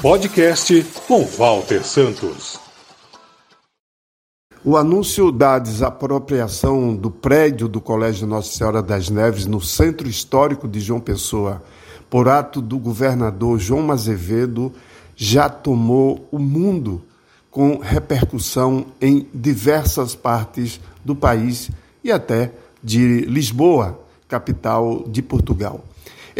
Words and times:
Podcast 0.00 0.82
com 1.06 1.26
Walter 1.26 1.84
Santos. 1.84 2.58
O 4.64 4.74
anúncio 4.74 5.30
da 5.30 5.58
desapropriação 5.58 6.96
do 6.96 7.10
prédio 7.10 7.68
do 7.68 7.82
Colégio 7.82 8.26
Nossa 8.26 8.50
Senhora 8.50 8.82
das 8.82 9.10
Neves 9.10 9.44
no 9.44 9.60
centro 9.60 10.08
histórico 10.08 10.66
de 10.66 10.80
João 10.80 11.00
Pessoa, 11.00 11.62
por 12.08 12.30
ato 12.30 12.62
do 12.62 12.78
governador 12.78 13.58
João 13.58 13.92
Azevedo, 13.92 14.72
já 15.14 15.50
tomou 15.50 16.26
o 16.32 16.38
mundo 16.38 17.02
com 17.50 17.76
repercussão 17.76 18.86
em 19.02 19.28
diversas 19.34 20.14
partes 20.14 20.80
do 21.04 21.14
país 21.14 21.70
e 22.02 22.10
até 22.10 22.52
de 22.82 23.20
Lisboa, 23.26 24.00
capital 24.26 25.04
de 25.06 25.20
Portugal. 25.20 25.84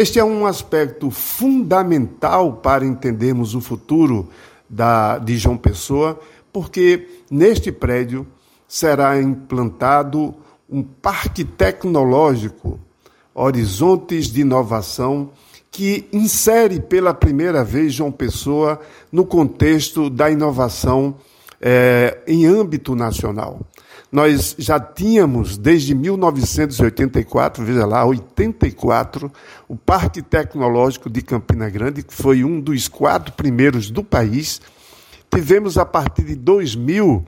Este 0.00 0.18
é 0.18 0.24
um 0.24 0.46
aspecto 0.46 1.10
fundamental 1.10 2.54
para 2.54 2.86
entendermos 2.86 3.54
o 3.54 3.60
futuro 3.60 4.30
da, 4.66 5.18
de 5.18 5.36
João 5.36 5.58
Pessoa, 5.58 6.18
porque 6.50 7.06
neste 7.30 7.70
prédio 7.70 8.26
será 8.66 9.20
implantado 9.20 10.34
um 10.70 10.82
parque 10.82 11.44
tecnológico, 11.44 12.80
horizontes 13.34 14.28
de 14.28 14.40
inovação, 14.40 15.32
que 15.70 16.08
insere 16.10 16.80
pela 16.80 17.12
primeira 17.12 17.62
vez 17.62 17.92
João 17.92 18.10
Pessoa 18.10 18.80
no 19.12 19.26
contexto 19.26 20.08
da 20.08 20.30
inovação 20.30 21.14
é, 21.60 22.18
em 22.26 22.46
âmbito 22.46 22.94
nacional. 22.94 23.60
Nós 24.10 24.56
já 24.58 24.80
tínhamos, 24.80 25.56
desde 25.56 25.94
1984, 25.94 27.64
veja 27.64 27.86
lá, 27.86 28.04
84, 28.04 29.30
o 29.68 29.76
Parque 29.76 30.20
Tecnológico 30.20 31.08
de 31.08 31.22
Campina 31.22 31.70
Grande, 31.70 32.02
que 32.02 32.12
foi 32.12 32.42
um 32.42 32.60
dos 32.60 32.88
quatro 32.88 33.32
primeiros 33.34 33.88
do 33.88 34.02
país. 34.02 34.60
Tivemos, 35.32 35.78
a 35.78 35.84
partir 35.84 36.24
de 36.24 36.34
2000, 36.34 37.24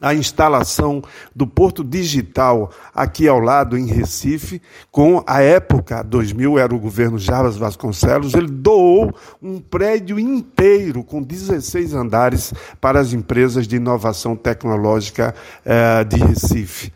a 0.00 0.14
instalação 0.14 1.02
do 1.34 1.46
Porto 1.46 1.82
Digital 1.82 2.70
aqui 2.94 3.26
ao 3.26 3.38
lado, 3.38 3.76
em 3.78 3.86
Recife, 3.86 4.60
com 4.90 5.22
a 5.26 5.40
época, 5.40 6.02
2000 6.02 6.58
era 6.58 6.74
o 6.74 6.78
governo 6.78 7.18
Jarbas 7.18 7.56
Vasconcelos, 7.56 8.34
ele 8.34 8.50
doou 8.50 9.14
um 9.42 9.60
prédio 9.60 10.18
inteiro 10.18 11.02
com 11.02 11.22
16 11.22 11.94
andares 11.94 12.52
para 12.80 13.00
as 13.00 13.12
empresas 13.12 13.66
de 13.66 13.76
inovação 13.76 14.36
tecnológica 14.36 15.34
eh, 15.64 16.04
de 16.04 16.16
Recife. 16.16 16.92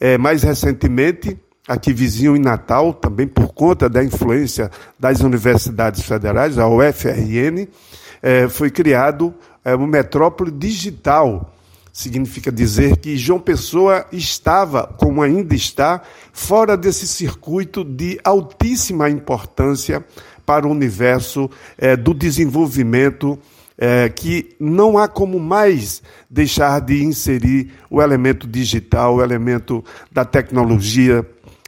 Eh, 0.00 0.16
mais 0.16 0.42
recentemente, 0.42 1.38
aqui 1.68 1.92
vizinho 1.92 2.36
em 2.36 2.40
Natal, 2.40 2.92
também 2.94 3.28
por 3.28 3.52
conta 3.52 3.88
da 3.88 4.02
influência 4.02 4.70
das 4.98 5.20
universidades 5.20 6.02
federais, 6.02 6.58
a 6.58 6.66
UFRN, 6.66 7.68
eh, 8.22 8.48
foi 8.48 8.70
criado 8.70 9.34
eh, 9.64 9.74
o 9.74 9.86
Metrópole 9.86 10.50
Digital, 10.50 11.54
significa 11.92 12.50
dizer 12.50 12.96
que 12.96 13.16
João 13.16 13.40
Pessoa 13.40 14.06
estava, 14.12 14.86
como 14.86 15.22
ainda 15.22 15.54
está, 15.54 16.02
fora 16.32 16.76
desse 16.76 17.06
circuito 17.06 17.84
de 17.84 18.18
altíssima 18.24 19.08
importância 19.10 20.04
para 20.44 20.66
o 20.66 20.70
universo 20.70 21.50
é, 21.76 21.96
do 21.96 22.14
desenvolvimento, 22.14 23.38
é, 23.78 24.08
que 24.08 24.54
não 24.60 24.98
há 24.98 25.08
como 25.08 25.40
mais 25.40 26.02
deixar 26.28 26.80
de 26.80 27.02
inserir 27.02 27.72
o 27.88 28.02
elemento 28.02 28.46
digital, 28.46 29.16
o 29.16 29.22
elemento 29.22 29.84
da 30.12 30.24
tecnologia, 30.24 31.26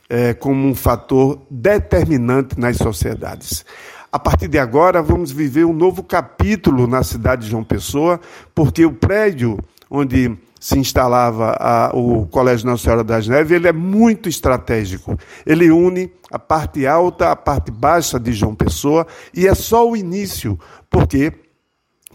é, 0.09 0.34
como 0.34 0.69
um 0.69 0.75
fator 0.75 1.41
determinante 1.51 2.61
nas 2.61 2.77
sociedades. 2.77 3.64
A 4.12 4.19
partir 4.19 4.47
de 4.47 4.59
agora, 4.59 5.01
vamos 5.01 5.33
viver 5.33 5.64
um 5.64 5.73
novo 5.73 6.03
capítulo 6.03 6.86
na 6.86 7.03
cidade 7.03 7.45
de 7.45 7.51
João 7.51 7.64
Pessoa, 7.64 8.20
porque 8.55 8.84
o 8.84 8.92
prédio 8.92 9.59
onde 9.95 10.35
se 10.59 10.79
instalava 10.79 11.55
a, 11.61 11.91
o 11.95 12.27
Colégio 12.27 12.67
Nossa 12.67 12.85
Senhora 12.85 13.05
das 13.05 13.29
Neves, 13.29 13.53
ele 13.53 13.69
é 13.69 13.73
muito 13.73 14.27
estratégico. 14.29 15.19
Ele 15.45 15.70
une 15.70 16.11
a 16.30 16.39
parte 16.39 16.86
alta, 16.86 17.30
a 17.30 17.36
parte 17.36 17.70
baixa 17.70 18.19
de 18.19 18.33
João 18.33 18.55
Pessoa, 18.55 19.07
e 19.35 19.47
é 19.47 19.55
só 19.55 19.86
o 19.86 19.95
início, 19.95 20.58
porque 20.89 21.33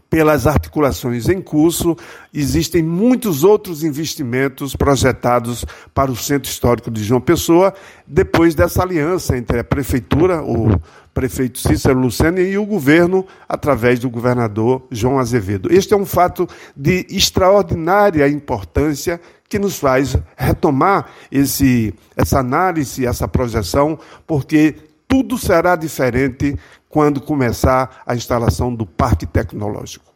pelas 0.10 0.48
articulações 0.48 1.28
em 1.28 1.42
curso, 1.42 1.96
existem 2.34 2.82
muitos 2.82 3.44
outros 3.44 3.84
investimentos 3.84 4.76
projetados 4.76 5.66
para 5.94 6.12
o 6.12 6.16
Centro 6.16 6.50
Histórico 6.50 6.90
de 6.90 7.04
João 7.04 7.20
Pessoa, 7.20 7.74
depois 8.06 8.56
dessa 8.56 8.84
aliança 8.84 9.38
entre 9.38 9.60
a 9.60 9.64
Prefeitura, 9.64 10.42
o 10.42 10.80
prefeito 11.14 11.60
Cícero 11.60 12.00
Lucena 12.00 12.40
e 12.40 12.58
o 12.58 12.66
governo, 12.66 13.26
através 13.50 14.00
do 14.00 14.10
governador 14.10 14.86
João 14.92 15.18
Azevedo. 15.18 15.74
Este 15.74 15.94
é 15.94 15.98
um 15.98 16.06
fato 16.06 16.48
de 16.76 17.08
extraordinária 17.10 18.28
importância 18.28 19.20
que 19.50 19.58
nos 19.58 19.80
faz 19.80 20.16
retomar 20.38 21.10
esse, 21.32 21.94
essa 22.16 22.40
análise, 22.40 23.06
essa 23.06 23.28
projeção, 23.28 23.98
porque 24.28 24.76
tudo 25.08 25.38
será 25.38 25.76
diferente 25.76 26.56
quando 26.90 27.22
começar 27.22 28.02
a 28.06 28.16
instalação 28.16 28.74
do 28.74 28.86
parque 28.86 29.26
tecnológico. 29.26 30.08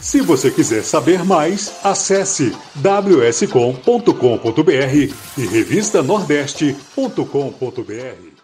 Se 0.00 0.20
você 0.20 0.50
quiser 0.50 0.84
saber 0.84 1.24
mais, 1.24 1.72
acesse 1.82 2.56
ws.com.br 2.76 3.82
e 5.36 5.46
revistanordeste.com.br. 5.46 8.37